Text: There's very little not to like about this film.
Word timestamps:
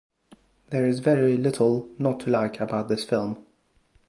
There's 0.71 0.97
very 0.97 1.37
little 1.37 1.87
not 1.99 2.21
to 2.21 2.31
like 2.31 2.59
about 2.59 2.87
this 2.87 3.03
film. 3.03 3.45